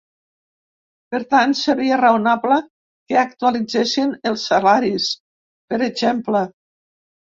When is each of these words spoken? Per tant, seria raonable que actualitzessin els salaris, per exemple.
Per 1.15 1.19
tant, 1.33 1.51
seria 1.59 1.99
raonable 2.01 2.57
que 3.11 3.19
actualitzessin 3.25 4.15
els 4.31 4.47
salaris, 4.53 5.07
per 5.73 5.81
exemple. 5.93 6.43